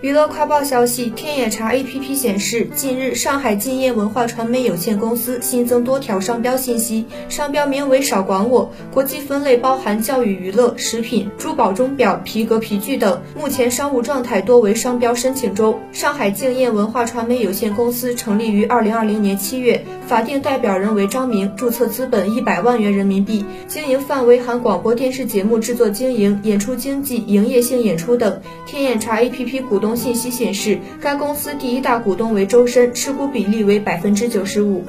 [0.00, 13.20] 娱乐快报消息：天眼查 APP 显示，近日上海金燕文化传媒有限公司新增多条商标信息，商标名为“少管我”，国际分类包含教育娱乐、食品、珠宝钟表、皮革皮具等。
[13.36, 15.76] 目前商务状态多为商标申请中。
[15.90, 28.40] 上海静业文化传媒有限公司成立于二零二零年七月，法定代表人为张明，注册资本一百万元人民币，经营范围含广播电视节目制作经营、演出经纪、营业性演出等。
[28.64, 29.94] 天眼查 APP 股东。
[29.94, 34.82] 信息显示，该公司第一大股东为周深，持股比例为百分之九十五。